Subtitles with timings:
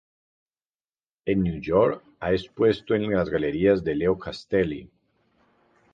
[1.33, 4.89] En Nueva York ha expuesto en la galería de Leo Castelli.